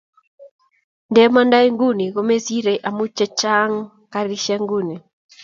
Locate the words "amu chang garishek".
2.87-4.59